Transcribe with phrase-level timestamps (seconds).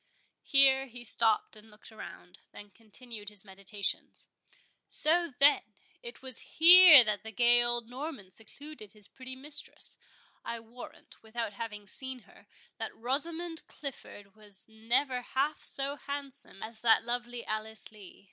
[0.41, 5.61] Here he stopped and looked around, then continued his meditations—"So, then,
[6.01, 11.85] it was here that the gay old Norman secluded his pretty mistress—I warrant, without having
[11.85, 12.47] seen her,
[12.79, 18.19] that Rosamond Clifford was never half so handsome as that lovely Alice Lee.